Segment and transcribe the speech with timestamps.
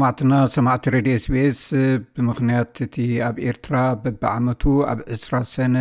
[0.00, 1.58] ማዕትና ሰማዕቲ ሬድዮ ስቢስ
[2.16, 2.96] ብምክንያት እቲ
[3.28, 5.76] ኣብ ኤርትራ በብዓመቱ ኣብ 20 ሰነ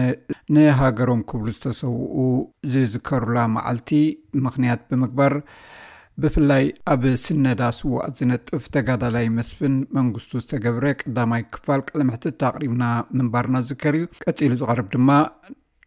[0.56, 2.26] ንሃገሮም ክብሉ ዝተሰውኡ
[2.74, 3.92] ዝዝከሩላ መዓልቲ
[4.48, 5.36] ምክንያት ብምግባር
[6.24, 12.84] ብፍላይ ኣብ ስነዳ ስዋኣት ዝነጥፍ ተጋዳላይ መስብን መንግስቱ ዝተገብረ ቀዳማይ ክፋል ቀለምሕትተኣቅሪብና
[13.20, 15.10] ምንባርና ዝዝከር እዩ ቀፂሉ ዝቐርብ ድማ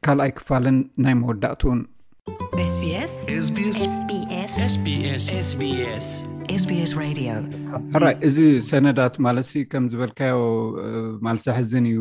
[0.07, 1.83] ካልኣይ ክፋልን ናይ መወዳእትኡን
[4.57, 6.09] ስስስስስስ
[7.97, 8.39] ኣራይ እዚ
[8.71, 10.37] ሰነዳት ማለት ከም ዝበልካዮ
[11.27, 11.99] ማልስሒዝን እዩ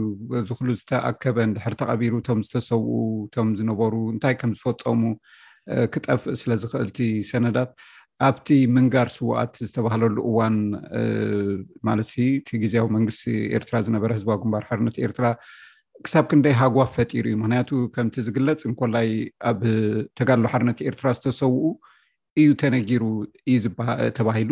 [0.49, 2.97] ዝኩሉ ዝተኣከበን ድሕር ተቐቢሩ እቶም ዝተሰውኡ
[3.27, 5.02] እቶም ዝነበሩ እንታይ ከም ዝፈፀሙ
[5.94, 6.99] ክጠፍእ ስለ ዝክእልቲ
[7.31, 7.71] ሰነዳት
[8.27, 10.58] ኣብቲ ምንጋር ስዋኣት ዝተባሃለሉ እዋን
[11.89, 13.25] ማለት እቲ ግዜኣዊ መንግስቲ
[13.59, 15.25] ኤርትራ ዝነበረ ህዝባዊ ጉንባር ሓርነት ኤርትራ
[16.05, 19.09] ክሳብ ክንደይ ሃጓፍ ፈጢሩ እዩ ምክንያቱ ከምቲ ዝግለፅ እንኮላይ
[19.52, 19.59] ኣብ
[20.20, 21.58] ተጋሎ ሓርነት ኤርትራ ዝተሰውኡ
[22.41, 23.03] እዩ ተነጊሩ
[23.53, 23.57] እዩ
[24.17, 24.51] ተባሂሉ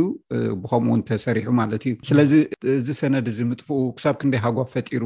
[0.63, 2.31] ብከምኡውን ተሰሪሑ ማለት እዩ ስለዚ
[2.79, 5.05] እዚ ሰነድ እዚ ምጥፍኡ ክሳብ ክንደይ ሃጓብ ፈጢሩ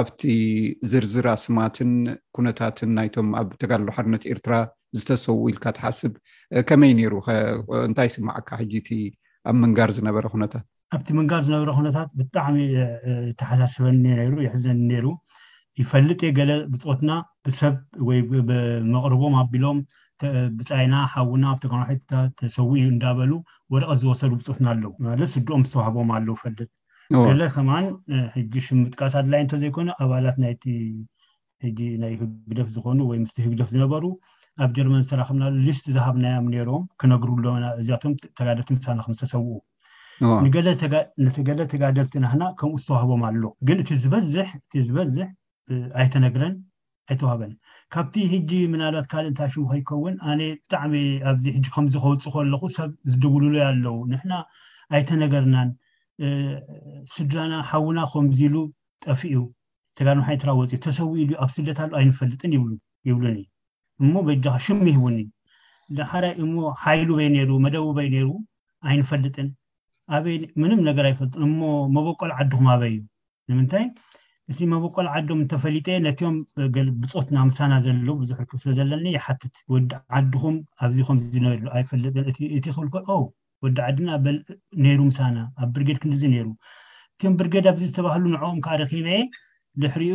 [0.00, 0.20] ኣብቲ
[0.90, 1.92] ዝርዝራ ስማትን
[2.36, 4.54] ኩነታትን ናይቶም ኣብ ተጋልሎ ሓርነት ኤርትራ
[4.98, 6.12] ዝተሰውኡ ኢልካ ተሓስብ
[6.68, 7.14] ከመይ ነይሩ
[7.88, 8.90] እንታይ ስማዓካ ሕጂ እቲ
[9.50, 10.64] ኣብ ምንጋር ዝነበረ ኩነታት
[10.96, 12.58] ኣብቲ ምንጋር ዝነበረ ኩነታት ብጣዕሚ
[13.42, 15.06] ተሓሳስበኒሩ የሕዝነኒ ነይሩ
[15.80, 17.10] ይፈልጥ የ ገለ ብፆትና
[17.44, 17.76] ብሰብ
[18.08, 19.78] ወይ ብመቅርቦም ኣቢሎም
[20.58, 23.32] ብፃይና ሓውና ኣብተናሒታ ተሰው እንዳበሉ
[23.74, 26.68] ወደቀት ዝወሰሉ ብፅትና ኣለው ማለት ስድኦም ዝተዋህቦም ኣለው ፈለጥ
[27.26, 27.86] ገለ ከማን
[28.36, 30.54] ሕጂ ሽ ምጥቃታድላይ እተዘይኮኑ ኣባላት ናይ
[32.22, 34.04] ህግደፍ ዝኮኑ ወይ ምስ ህግደፍ ዝነበሩ
[34.64, 39.58] ኣብ ጀርመን ዝተራከብና ሊስት ዝሃብናዮም ነይሮም ክነግሩሎና እዚያቶም ተጋደርቲ ምሳና ከምዝተሰውኡ
[41.36, 45.28] ተገለ ተጋደልቲ ናክና ከምኡ ዝተዋህቦም ኣሎ ግን እ ዝበዝእቲ ዝበዝሕ
[46.02, 46.54] ኣይተነግረን
[47.10, 47.52] ኣይተዋሃበን
[47.94, 50.94] ካብቲ ሕጂ ምናልባት ካልእ እንታሽሙ ከይከውን ኣነ ብጣዕሚ
[51.30, 54.32] ኣብዚ ሕጂ ከምዝከውፁ ከለኩ ሰብ ዝድውሉሉዩ ኣለው ንሕና
[54.96, 55.70] ኣይተነገርናን
[57.14, 58.54] ስድራና ሓዉና ከምዚሉ
[59.06, 59.34] ጠፍዩ
[59.98, 63.44] ተጋድማሓነትራ ወፅ ተሰውኢሉዩ ኣብ ስደታሉ ኣይንፈልጥን ይብሉን እዩ
[64.04, 65.28] እሞ በጃካ ሽም ይሂቡን እዩ
[65.96, 68.28] ንሓረይ እሞ ሓይሉ በይ ነሩ መደቡ በይ ነይሩ
[68.90, 69.48] ኣይንፈልጥን
[70.16, 71.58] ኣበይ ምንም ነገር ኣይፈልጥን እሞ
[71.96, 73.00] መበቆል ዓድኩም ኣበይ እዩ
[73.50, 73.84] ንምንታይ
[74.52, 76.34] እቲ መቦቆል ዓዶም እንተፈሊጠ ነትዮም
[77.02, 82.26] ብፆትና ምሳና ዘለው ብዙሕ ርክብ ስለዘለኒ ይሓትት ወዲ ዓድኩም ኣብዚም ነር ኣይፈለጥን
[82.56, 83.08] እ ክልኮ
[83.66, 84.08] ወዲ ዓዲና
[84.98, 86.48] ሩ ምሳና ኣብ ብርጌድ ክንዲዚ ሩ
[87.16, 89.18] እዮም ብርጌድ ኣብዚ ዝተባህሉ ንዕም ከዓ ረኪበየ
[89.82, 90.14] ንሕሪኡ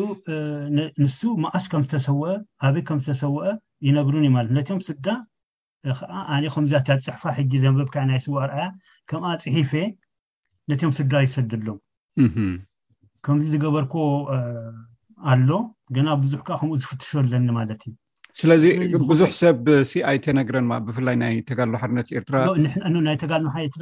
[1.03, 2.07] ንሱ መኣስ ከምዝተሰ
[2.67, 3.43] ኣበይ ከምዝተሰውአ
[3.87, 5.07] ይነግሩን ዩ ማለት ነትዮም ስድዳ
[5.99, 8.65] ከዓ ኣነ ከምዚት ፅሕፋ ሕጂ ዘንበብከ ናይ ስዋዕ ርኣያ
[9.09, 9.85] ከምኣ ፅሒፈየ
[10.71, 11.79] ነትዮም ስዳ ይሰድሎም
[13.27, 13.95] ከምዚ ዝገበርኮ
[15.31, 15.49] ኣሎ
[15.95, 17.93] ገና ብዙሕ ከዓ ከምኡ ዝፍትሾ ኣለኒ ማለት እዩ
[18.39, 18.63] ስለዚ
[19.09, 19.65] ብዙሕ ሰብ
[20.09, 22.35] ኣይ ተነግረንብፍላይ ናይ ተጋሎ ሓርነት ኤርትራ
[23.07, 23.75] ናይ ተጋልሎሓት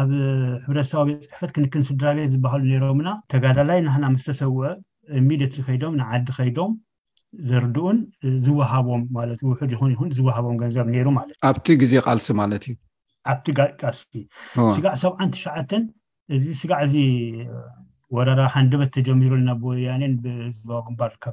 [0.00, 0.10] ኣብ
[0.66, 4.54] ሕረሰብ ቤፅሕፈት ክንክን ስድራቤት ዝሃሉ ሮምና ተጋላላይ ናና ምስተሰው
[5.20, 6.72] እሚድት ከዶም ንዓዲ ከይዶም
[7.48, 7.98] ዘርድኡን
[8.46, 9.02] ዝወሃቦም
[10.02, 12.76] ውዝወሃቦም ገንዘብ ሩ ማት እ ኣብቲ ግዜ ቃልሲ ማለት እዩ
[13.90, 14.12] ኣልሲ
[14.76, 15.84] ስጋዕ ሰብዓን ትሸዓተን
[16.36, 16.94] እዚ ስጋዕ እዚ
[18.16, 21.32] ወረራ ሓንደበት ተጀሚሩ ና ብወያኔን ብህዝባዊ ግንባር ካ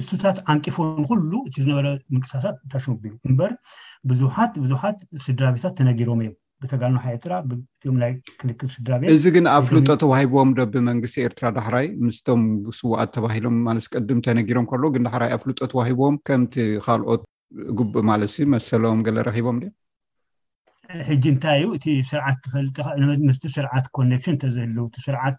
[0.00, 3.50] እሱታት ዓንፎ ንኩሉ እ ዝነበረ ምንቅሳሳት ታሽሙበር
[4.10, 9.88] ብዙሓት ብዙሓት ስድራ ቤታት ተነጊሮም እዮም ብተጋልሓ ኤርትራ ምይ ክልክል ስድራቤ እዚ ግን ኣብ ፍሉጦ
[10.02, 12.42] ተዋሂቦዎም ዶ ብመንግስቲ ኤርትራ ዳሕራይ ምስቶም
[12.78, 16.56] ስዋኣት ተባሂሎምማለ ቀድም ተነጊሮም ከሎ ግን ዳሕራይ ኣብ ፍሉጦ ተዋሂቦም ከምቲ
[16.86, 17.22] ካልኦት
[17.80, 19.68] ጉብእ ማለት መሰሎም ገለ ረኪቦም ዶ
[21.10, 25.36] ሕጂ እንታይ እዩ እስርዓት ፈልጥምስ ስርዓት ኮኔክሽን ተዘህልውቲ ስርዓት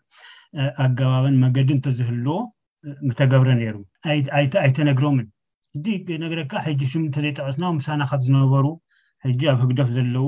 [0.86, 2.34] ኣገባብን መንገዲ እተዝህልዎ
[3.08, 3.76] ንተገብረ ነይሩ
[4.66, 5.28] ኣይተነግሮምን
[5.78, 8.66] እ ነገረከዓ ሕጂ ሽ እተዘይጠቀፅና ምሳና ካብዝነበሩ
[9.26, 10.28] ሕጂ ኣብ ህግደፍ ዘለው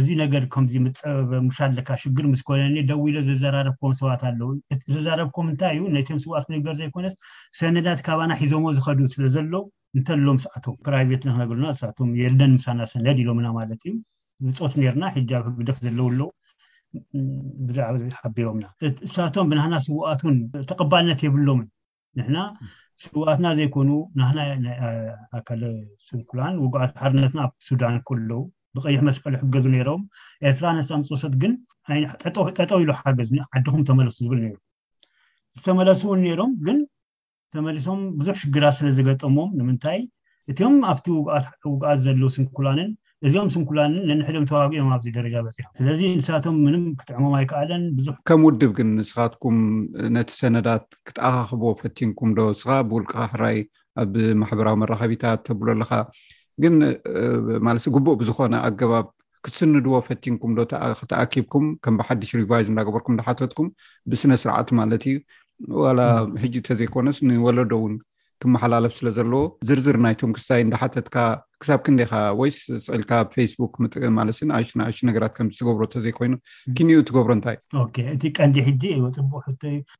[0.00, 4.48] እዚ ነገር ከምዚ መፀበበ ሙሻ ለካ ሽግር ምዝኮነኒ ደዊ ኢሎ ዝዘራረብም ሰባት ኣለው
[4.94, 7.14] ዘዛረብኩም እንታይ እዩ ናዮም ስዋኣትነገር ዘይኮነስ
[7.58, 9.52] ሰነዳት ካብኣና ሒዞም ዝከዱ ስለ ዘሎ
[9.98, 13.94] እንተሎ ስዓቶም ፕራይቤት ንክነና ዕቶም የለን ምሳና ሰነድ ኢሎምና ማለት እዩ
[14.46, 16.30] ብፆት ነርና ሕጂ ኣብ ህግደፍ ዘለውኣሎው
[17.66, 18.64] ብዛዕባ ሓቢቦምና
[19.06, 20.36] እሳቶም ብናህና ስውኣትን
[20.70, 21.68] ተቀባልነት የብሎምን
[22.18, 22.38] ንሕና
[23.02, 25.62] ስውኣትና ዘይኮኑ ናና ናይኣካል
[26.08, 28.42] ስንኩላን ውግዓት ሓርነትና ኣብ ሱዳን ከለው
[28.76, 30.02] ብቀይሕ መስቀሊ ሕገዙ ነሮም
[30.48, 34.48] ኤርትራ ነሳምፅወሰት ግንጠጠው ኢሉ ሓገዝ ዓድኩም ተመለሱ ዝብል ነ
[35.56, 36.78] ዝተመለሱ እውን ነይሮም ግን
[37.56, 40.00] ተመሊሶም ብዙሕ ሽግራት ስለዘገጠሞም ንምንታይ
[40.52, 41.06] እቶም ኣብቲ
[41.72, 42.90] ውግዓት ዘለው ስንኩላንን
[43.28, 48.72] እዚኦም ስምኩላን ነንሕዶም ተዋግኦም ኣብዚ ደረጃ በፂሖም ስለዚ ንስቶም ምንም ክጥዕሞም ኣይከኣለን ብዙሕ ከም ውድብ
[48.78, 49.58] ግን ንስኻትኩም
[50.16, 53.58] ነቲ ሰነዳት ክተኣካክቦዎ ፈቲንኩም ዶ ስኻ ብውልቅካ ሕራይ
[54.02, 55.92] ኣብ ማሕበራዊ መራከቢታት ተብሎ ኣለካ
[56.62, 56.74] ግን
[57.66, 59.06] ማለት ግቡእ ብዝኮነ ኣገባብ
[59.46, 60.62] ክትስንድዎ ፈቲንኩም ዶ
[61.00, 63.68] ክተኣኪብኩም ከም ብሓድሽ ሪቫይዝ እናገበርኩም እዳሓተትኩም
[64.10, 65.16] ብስነ ስርዓት ማለት እዩ
[65.82, 66.00] ዋላ
[66.42, 67.94] ሕጂ እተዘይኮነስ ንወለዶ ውን
[68.42, 71.16] ክመሓላለፍ ስለ ዘለዎ ዝርዝር ናይቶም ክስሳይ እንዳሓተትካ
[71.64, 72.56] ክሳብ ክንደካ ወይስ
[72.86, 76.32] ስልካ ኣብ ፌስቡክ ምጥቅም ማለትስንንኣሹ ነገራት ከምዝገብሮ ዘይኮይኑ
[76.78, 77.56] ክንኡ ትገብሮ እንታይ
[78.14, 79.44] እቲ ቀንዲ ሕጂ ወፅቡቅ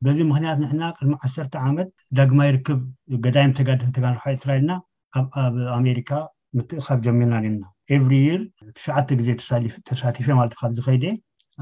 [0.05, 1.89] በዚ ምክንያት ንሕና ቅድሚ ዓሰተ ዓመት
[2.19, 2.83] ዳግማ ይርክብ
[3.27, 4.73] ገዳይ ተጋዲትትርሖ ትራኢልና
[5.47, 6.11] ኣብኣኣሜሪካ
[6.59, 7.65] ምትእካብ ጀሚርና ና
[7.97, 8.43] ኤብሪ የር
[8.77, 9.31] ትሽዓተ ግዜ
[9.91, 11.07] ተሳቲፈ ማለ ካብ ዝኸይደ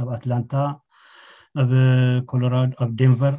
[0.00, 0.54] ኣብ ኣትላንታ
[1.62, 1.70] ኣብ
[2.32, 3.34] ኮሎራዶ ኣብ ደንቨር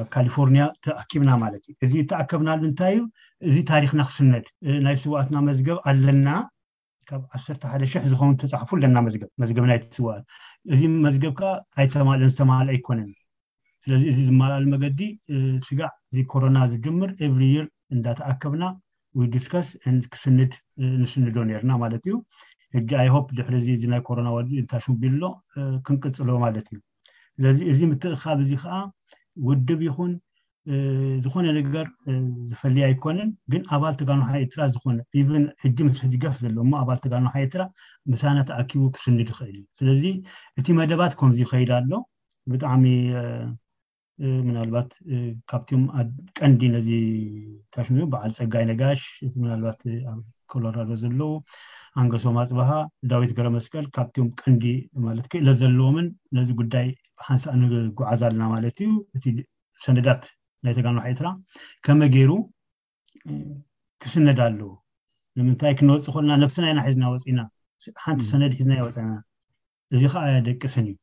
[0.00, 3.02] ኣብ ካሊፎርኒያ ተኣኪብና ማለት እዩ እዚ ተኣከብናሉ እንታይ እዩ
[3.50, 4.46] እዚ ታሪክና ክስነድ
[4.86, 6.28] ናይ ስዋኣትና መዝገብ ኣለና
[7.08, 8.96] ካብ 1ሓሕ ዝኮን ተፃሕፉ ለና
[9.40, 10.22] መመብናይስዋት
[10.74, 11.52] እዚ መዝገብ ከዓ
[11.86, 13.10] ይተማልንዝተማሃል ኣይኮነን
[13.84, 15.00] ስለዚ እዚ ዝመልሉ መገዲ
[15.66, 18.64] ስጋዕ እዚ ኮሮና ዝምር ኤብሪ ር እዳተኣከብና
[19.18, 19.70] ወ ዲስካስ
[20.12, 20.52] ክስንድ
[21.00, 22.14] ንስንዶ ርና ማለት እዩ
[23.02, 24.28] ኣይ ድእናይ ኮሮና
[24.72, 25.22] ታሽቢሎ
[25.86, 26.78] ክንቅፅሎ ማለት እዩ
[27.36, 28.72] ስለዚ እዚ ምትእካብ እዚ ከዓ
[29.48, 30.12] ውድብ ይኹን
[31.22, 31.86] ዝኮነ ነገር
[32.50, 37.62] ዝፈልዩ ኣይኮንን ግን ኣባል ቲጋኖሓ ኤርትራ ዝኮነ እብን ዕጂ ምስሕገፍ ዘሎ ኣባል ተጋኖሓ ኤርትራ
[38.12, 40.04] ምሳናት ኣኪቡ ክስንድ ይክእል እዩ ስለዚ
[40.60, 41.90] እቲ መደባት ከምዚ ከይድ ኣሎ
[42.52, 42.84] ብጣዕሚ
[44.46, 44.90] ምናልባት
[45.50, 45.84] ካብትዮም
[46.38, 46.88] ቀንዲ ነዚ
[47.74, 49.02] ታሽዮ በዓል ፀጋይ ነጋሽ
[49.50, 49.80] ናልባት
[50.52, 51.30] ኮሎራዶ ዘለው
[52.00, 52.70] ኣንገሶማ ኣፅበሃ
[53.10, 54.64] ዳዊት ገረ መስቀል ካብትዮም ቀንዲ
[55.06, 56.06] ማለት ክእለት ዘለዎምን
[56.38, 56.88] ነዚ ጉዳይ
[57.26, 59.24] ሓንሳ ንጉዓዝ ኣለና ማለት እዩ እቲ
[59.84, 60.22] ሰነዳት
[60.66, 61.26] ናይ ተጋንሕ ኤርትራ
[61.84, 62.30] ከመ ገይሩ
[64.02, 64.70] ክስነድ ኣለዎ
[65.38, 67.40] ንምንታይ ክንወፅእ ኮልና ነብስናኢና ሒዝና ወፂና
[68.04, 69.10] ሓንቲ ሰነድ ሒዝና ይወፅና
[69.94, 70.96] እዚ ከዓ ደቂስን እዩ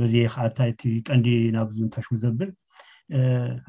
[0.00, 1.26] በዚ ከዓእንታይእቲ ቀንዲ
[1.56, 2.48] ናብዝንታሽሙ ዘብር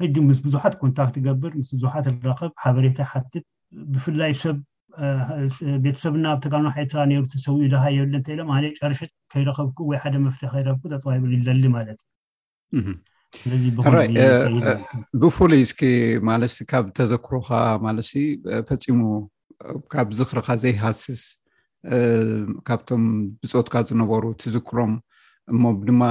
[0.00, 3.44] ሕዚ ምስ ብዙሓት ኮንታክ ትገብር ምስ ቡዙሓት ረከብ ሓበሬታ ሓትት
[3.92, 4.56] ብፍላይ ሰብ
[5.84, 8.48] ቤተሰብና ኣብ ተጋኖሓ ኤርትራ ሩ ሰው ድሃ የብለ እንኢሎም
[8.78, 14.08] ጨርሽጥ ከይረከብኩ ወይ ሓደ መፍትሒ ከይረከብ ተጠዋሉ ደሊ ማለትስለዚ ብራይ
[15.22, 15.80] ብፍሉይ እስኪ
[16.30, 17.50] ማለት ካብ ተዘክሮካ
[17.86, 18.06] ማለት
[18.70, 19.00] ፈፂሙ
[19.94, 21.22] ካብዚ ክርካ ዘይሃስስ
[22.68, 23.02] ካብቶም
[23.42, 24.92] ብፆትካ ዝነበሩ ትዝክሮም
[25.52, 26.02] እሞ ድማ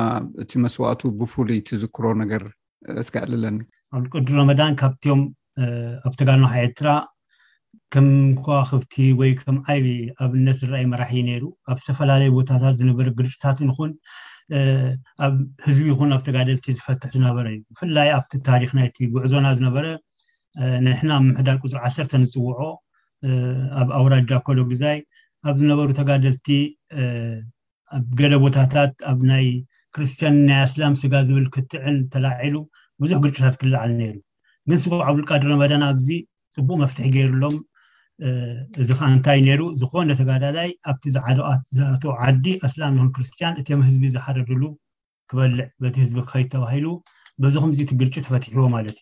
[0.44, 2.44] እቲ መስዋእቱ ብፍሉይ ትዝክሮ ነገር
[3.06, 3.58] ዝክዕልለኒ
[3.98, 5.22] ኣብ ቅዱ ረመዳን ካብዮም
[6.08, 6.90] ኣብ ተጋልኖሓ ኤርትራ
[7.94, 8.08] ከም
[8.46, 9.86] ከዋክብቲ ወይ ከም ዓይብ
[10.26, 13.92] ኣብነት ዝረኣይ መራሒ ነይሩ ኣብ ዝተፈላለዩ ቦታታት ዝነበረ ግርጭታትን ኹን
[15.26, 15.34] ኣብ
[15.66, 19.86] ህዝቢ ይኹን ኣብ ተጋደልቲ ዝፈትሕ ዝነበረ እዩ ብፍላይ ኣብቲ ታሪክ ናይቲ ጉዕዞና ዝነበረ
[20.86, 22.60] ንሕና ብምሕዳር ቁፅሪ ዓሰርተን ዝፅውዖ
[23.82, 24.98] ኣብ ኣውራጃ ኮሎግዛይ
[25.50, 26.48] ኣብ ዝነበሩ ተጋደልቲ
[27.98, 29.46] ኣብ ገለ ቦታታት ኣብ ናይ
[29.96, 32.56] ክርስትያን ናይ ኣስላም ስጋ ዝብል ክትዕን ተላዒሉ
[33.04, 34.16] ብዙሕ ግርጭታት ክላዓል ነይሩ
[34.70, 36.08] ግን ስጉ ዓብልቃድር ረመዳን ኣብዚ
[36.58, 37.56] ፅቡቅ መፍትሒ ገይሩሎም
[38.82, 41.04] እዚ ከ እንታይ ነይሩ ዝኮነ ተጋዳላይ ኣብቲ
[41.78, 44.62] ዝኣት ዓዲ ኣስላም ይኹን ክርስትያን እትም ህዝቢ ዝሓረድሉ
[45.32, 46.88] ክበልዕ በቲ ህዝቢ ክከይ ተባሂሉ
[47.44, 48.98] በዚኩምዚ እቲ ግርጭ ተፈትሕዎ ማለት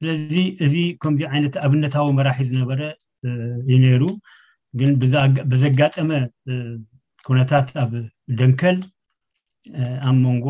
[0.22, 0.36] ስለዚ
[0.66, 2.80] እዚ ከምዚ ዓይነት ኣብነታዊ መራሒ ዝነበረ
[3.70, 4.02] ዩ ነይሩ
[4.80, 4.90] ግን
[5.52, 6.10] ብዘጋጠመ
[7.28, 7.92] ኩነታት ኣብ
[8.40, 8.76] ደንከል
[10.08, 10.46] ኣብ መንጎ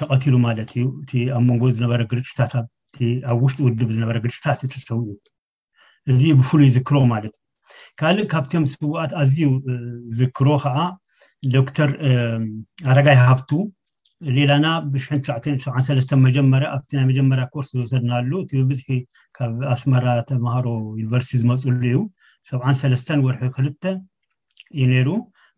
[0.00, 0.84] ተቀቲሉ ማለት እዩ
[1.14, 2.66] እ ኣብ ሞንጎ ዝነበረ ግርጭታትኣብ
[3.44, 5.10] ውሽጢ ውድብ ዝነበረ ግርጭታት ትሰው እዩ
[6.10, 7.40] እዚ ብፍሉይ ዝክሮ ማለትእዩ
[8.00, 9.40] ካልእ ካብቲዮም ስዋኣት ኣዝዩ
[10.18, 10.76] ዝክሮ ከዓ
[11.56, 11.90] ዶክተር
[12.90, 13.50] ኣረጋይ ሃብቱ
[14.36, 18.88] ሌላና ብሽት7 መጀመርያ ኣብ ናይ መጀመርያ ኮርስ ዝወሰድናሉ እቲ ብብዝሒ
[19.36, 20.66] ካብ ኣስመራ ተማሃሮ
[21.00, 21.98] ዩኒቨርስቲ ዝመፅሉ እዩ
[22.50, 23.82] 7ሰለተ ወርሒ ክልተ
[24.76, 25.08] እዩ ነይሩ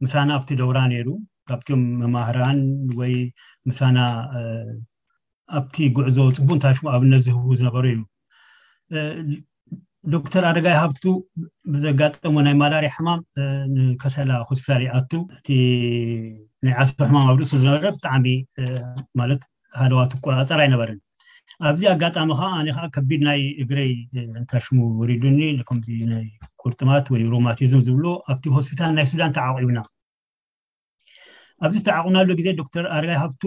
[0.04, 1.08] ምሳና ኣብቲ ደውራ ነይሩ
[1.50, 2.60] ካብቲዮም መማህራን
[3.00, 3.12] ወይ
[3.68, 3.96] ምሳና
[5.58, 8.00] ኣብቲ ጉዕዞ ፅቡእ እንታይ ሙ ኣብነት ዝህቡ ዝነበሩ እዩ
[10.14, 11.04] ዶክተር ኣረጋይ ሃብቱ
[11.72, 13.20] ብዘጋጠሞ ናይ ማላርያ ሕማም
[13.74, 15.48] ንከሰላ ሆስፒታል ይኣቱ እቲ
[16.66, 18.26] ናይ ዓስ ሕማም ኣብ እሱ ዝነበረ ብጣዕሚ
[19.20, 19.42] ማለት
[19.82, 20.98] ሃደዋት ቆጣፀር ኣይነበርን
[21.70, 23.90] ኣብዚ ኣጋጣሚ ከዓ ኣ ከዓ ከቢድ ናይ እግረይ
[24.40, 25.88] እንታሽሙ ወሪዱኒ ከምዚ
[26.62, 29.78] ኩርጥማት ወይ ሮማቲዝም ዝብሎ ኣብቲ ሆስፒታል ናይ ሱዳን ተዓቑብና
[31.66, 33.42] ኣብዚ ተዓቁብናሎ ግዜ ዶክተር ኣረጋይ ሃብቱ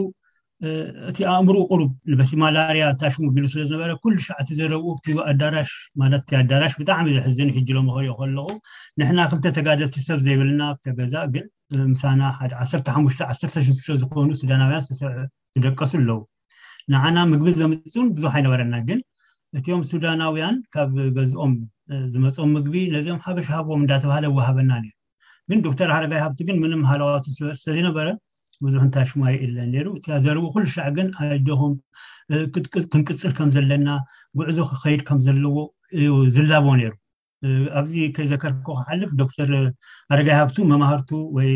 [1.10, 4.86] እቲ ኣእምሩ ቅሩብ ንበቲ ማላርያ እታሽሙቢሉ ስለዝነበረ ኩሉ ሻዓት ዘረብኡ
[5.32, 5.56] ኣዳራ
[6.02, 8.48] ማለት ኣዳራሽ ብጣዕሚ ዘሕዝን ሕጅሎ ክሪኦ ከለኩ
[9.00, 11.46] ንሕና ክልተተጋደልቲ ሰብ ዘይብልና ብተገዛእ ግን
[11.94, 16.22] ምሳና ሓደ 151 ዝኮኑ ዳናውያን ዝሰዝደቀሱ ኣለው
[16.94, 19.00] ንዓና ምግቢ ዘምፅን ብዙሕ ኣይነበረና ግን
[19.60, 21.54] እትዮም ሱዳናውያን ካብ ገዝኦም
[22.14, 24.88] ዝመፅም ምግቢ ነዚኦም ሓገሻሃቦም እዳተባሃለ ዋሃበና ነ
[25.52, 28.08] ግን ዶክተር ሃረጋይ ሃብቲ ግን ምንም ሃለዋቱ ስለዘይነበረ
[28.66, 31.74] ብዙሕ እንታይ ሽማይ የለን ሩ እቲ ዘርዎ ኩሉ ሻዕ ግን ኣይደኹም
[32.92, 33.88] ክንቅፅል ከም ዘለና
[34.40, 35.56] ጉዕዞ ክከይድ ከም ዘለዎ
[36.06, 36.92] ዩ ዝላቦ ነይሩ
[37.80, 39.50] ኣብዚ ከይዘከርኮ ክዓልፍ ዶተር
[40.14, 41.52] ኣረጋይ ሃብቱ መማሃርቱ ወይ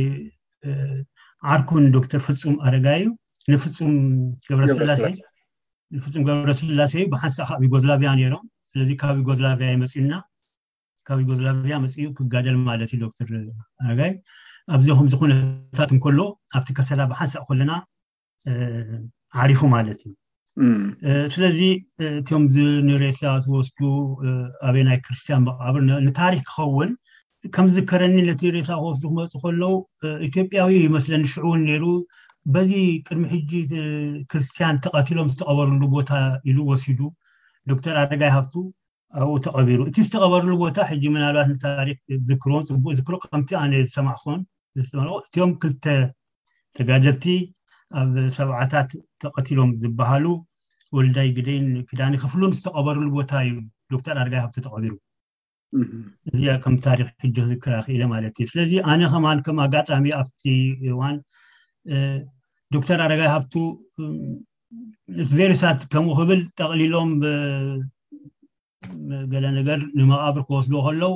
[1.53, 3.07] ዓርኩ ንዶክተር ፍፁም ኣረጋ እዩ
[3.53, 3.93] ንፍፁም
[6.27, 10.13] ገብረስላሴ እዩ ብሓንሳእ ካብ ዩጎዝላቪያ ነይሮም ስለዚ ካብ ዩጎዝላቪያ መፂዩና
[11.07, 13.27] ካብ ዩጎዝላቪያ መፅዩ ክጋደል ማለት ዩ ዶተር
[13.85, 14.13] ኣረጋይ
[14.75, 16.19] ኣብዚኹም ዝኩነታት እንከሎ
[16.57, 17.71] ኣብቲ ከሰላ ብሓንሳእ ኮለና
[19.43, 20.11] ዓሪፉ ማለት እዩ
[21.33, 21.59] ስለዚ
[22.19, 22.43] እቶም
[22.87, 23.79] ንሬእሳ ዝወስዱ
[24.69, 26.89] ኣበይናይ ክርስትያን ብቃብር ንታሪክ ክኸውን
[27.55, 29.63] ከምዝዝከረኒ ነቲ ርእሳ ክወስዱ ክመፁ ከሎዉ
[30.27, 31.85] ኢትዮጵያዊ ይመስለኒ ሽዑውን ነይሩ
[32.53, 32.71] በዚ
[33.07, 33.51] ቅድሚ ሕጂ
[34.31, 36.09] ክርስትያን ተቀቲሎም ዝተቀበርሉ ቦታ
[36.49, 36.99] ኢሉ ወሲዱ
[37.71, 38.55] ዶክተር ኣደጋይ ሃብቱ
[39.19, 41.97] ኣብኡ ተቀቢሩ እቲ ዝተቀበርሉ ቦታ ሕጂ ምናልባት ታሪክ
[42.29, 44.41] ዝክር ፅቡቅ ዝክሮ ከምቲ ኣነ ዝሰማዕ ኮን
[45.19, 45.85] እትዮም ክልተ
[46.77, 47.25] ተጋደልቲ
[47.99, 48.89] ኣብ ሰብዓታት
[49.21, 50.25] ተቐቲሎም ዝበሃሉ
[50.97, 53.53] ወልዳይ ግደይን ክዳኒ ክፍሉን ዝተቀበርሉ ቦታ እዩ
[53.93, 54.93] ዶክተር ኣረጋይ ሃብ ተቀቢሩ
[56.31, 60.43] እዚ ከም ታሪክ ሕጂ ክዝከራኪእለ ማለት እዩ ስለዚ ኣነ ከማ ከም ኣጋጣሚ ኣብቲ
[60.99, 61.17] ዋን
[62.75, 63.53] ዶክተር ኣረጋይ ሃብቱ
[65.37, 67.11] ቨርሳት ከምኡ ክብል ጠቅሊሎም
[69.31, 71.11] ገለ ነገር ንመቃብር ክወስድዎ ከለዉ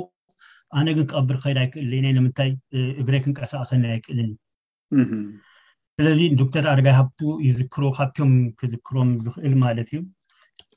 [0.78, 2.50] ኣነ ግን ክቀብር ከይድ ኣይክእል እኒ ንምንታይ
[3.00, 4.30] እግረ ክንቀሳቀሰኒ ኣይክእልኒ
[5.98, 10.00] ስለዚ ዶክተር ኣረጋይ ሃብቱ ይዝክሮ ካብቶዮም ክዝክሮም ዝኽእል ማለት እዩ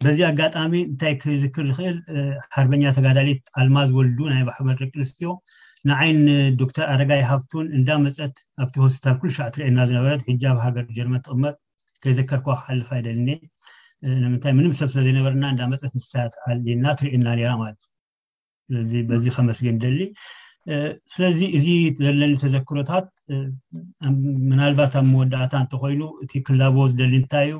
[0.03, 1.95] በዚ ኣጋጣሚ እንታይ ክዝክር ይክእል
[2.55, 5.31] ሓርበኛ ተጋዳሊት ኣልማ ዝወልዱ ናይ ባሕበርርቂ ንስትዮ
[5.89, 6.19] ንዓይን
[6.61, 11.55] ዶክተር ኣረጋይ ሃብቱን እንዳ መፀት ኣብቲ ሆስፒታል ኩሉሻዕ ትርእየና ዝነበረት ሕጃ ብ ሃገር ጀርመን ትቅመጥ
[12.03, 13.29] ከይዘከርክ ክሓልፍ ኣይደልኒ
[14.23, 17.95] ንምንታይ ምንም ሰብ ስለዘይነበረና እዳ መፀት ንስሳትልና ትርእየና ራ ማለት እዩ
[19.09, 19.99] በዚ ከመስግን ደሊ
[21.11, 21.67] ስለዚ እዚ
[22.03, 23.07] ዘለኒ ተዘክሮታት
[24.49, 27.53] ምናልባት ኣብ መወዳእታ እንተኮይኑ እቲ ክላቦ ዝደሊ እንታይ እዩ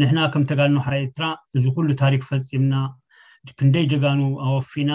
[0.00, 1.24] ንሕና ከም ተጋልኖ ሓ ኤርትራ
[1.56, 2.74] እዚ ኩሉ ታሪክ ፈፂምና
[3.58, 4.90] ክንደይ ጀጋኑ ኣወፊና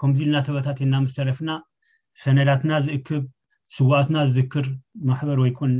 [0.00, 1.50] ከምዚ ኢልናተበታትልና ምስተረፍና
[2.24, 3.24] ሰነዳትና ዝእክብ
[3.76, 4.66] ስዋኣትና ዝዝክር
[5.08, 5.72] ማሕበር ወይኩን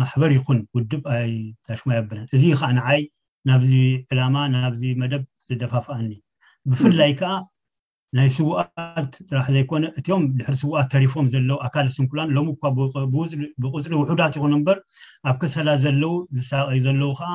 [0.00, 3.02] ማሕበር ይኹን ውድብ ኣይታሽማይብን እዚ ከዓ ንዓይ
[3.48, 3.72] ናብዚ
[4.12, 7.12] ዕላማ ናብዚ መደብ ዝደፋፍኣኒብፍላይ
[8.16, 12.62] ናይ ስዋኣት ጥራሕ ዘይኮነ እትዮም ድሕሪ ስዋኣት ተሪፎም ዘለው ኣካል ስምኩላን ሎም እኳ
[13.62, 14.78] ብቁፅሪ ውሑዳት ይኹነ እምበር
[15.30, 17.30] ኣብ ክሰላ ዘለው ዝሳቀዩ ዘለው ከዓ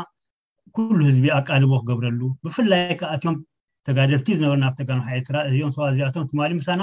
[0.75, 3.37] ኩሉ ህዝቢ ኣቃልቦ ክገብረሉ ብፍላይ ከዓ እትዮም
[3.87, 6.81] ተጋደልቲ ዝነበርና ብ ተጋሓ ኤርትራ እዚዮም ሰባት እዚኣቶም ትማ ምሳና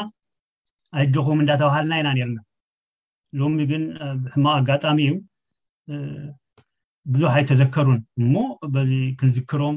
[1.00, 2.38] ኣይጆኹም እንዳተባሃልና ኢና ነርና
[3.40, 3.84] ሎሚ ግን
[4.24, 5.14] ብሕማቅ ኣጋጣሚ እዩ
[7.14, 8.34] ብዙሕ ኣይተዘከሩን እሞ
[8.76, 9.76] በዚ ክንዝክሮም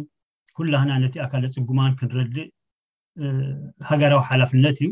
[0.58, 2.50] ኩላና ነት ኣካል ፅጉማን ክንረድእ
[3.90, 4.90] ሃገራዊ ሓላፍነት እዩ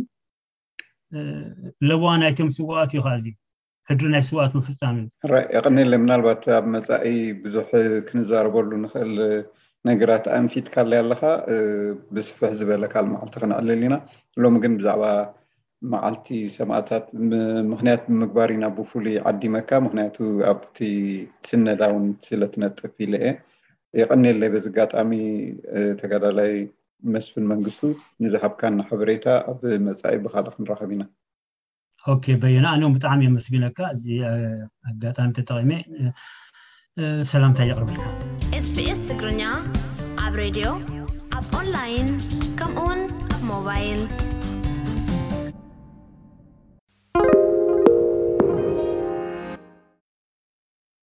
[1.90, 3.26] ለብዋ ናይቶም ስዋኣት እዩ ከእዚ
[3.90, 7.10] ሕግሪ ናይ ስዋኣት ምፍፃም እዩይ የቀኒለይ ምናልባት ኣብ መፃኢ
[7.44, 7.70] ብዙሕ
[8.08, 9.14] ክንዛረበሉ ንክእል
[9.90, 11.24] ነገራት ኣንፊትካ ኣላይ ኣለካ
[12.16, 13.96] ብስፍሕ ዝበለ ካል መዓልቲ ክንዕልል ኢና
[14.44, 15.04] ሎሚ ግን ብዛዕባ
[15.94, 17.06] መዓልቲ ሰማታት
[17.72, 20.18] ምክንያት ብምግባር ኢና ብፍሉይ ዓዲመካ ምክንያቱ
[20.52, 20.78] ኣብቲ
[21.50, 23.26] ስነዳውን ስለትነጥፍ ኢለየ
[24.02, 25.10] የቀኒየለይ በዚጋጣሚ
[26.02, 26.54] ተጋዳላይ
[27.14, 27.82] መስፍን መንግስቱ
[28.24, 31.04] ንዝሓብካና ሓበሬታ ኣመፃኢ ብካል ክንረከብ ኢና
[32.44, 34.06] በየና ኣንም ብጣዕሚ የመስግነካ እዚ
[34.92, 35.60] ኣጋጣሚ ተጠቂ
[37.34, 38.06] ሰላምታይ ይቅርብልካ
[38.70, 39.42] ስኤስ ትግርኛ
[40.26, 40.68] ኣብ ሬድዮ
[41.40, 42.10] ኣብ ንላይን
[42.62, 43.02] ከምኡውን
[43.38, 44.31] ኣሞባይል